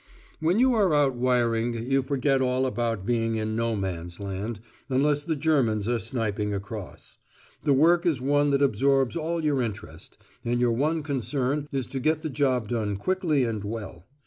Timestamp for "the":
5.23-5.35, 7.65-7.73, 12.23-12.31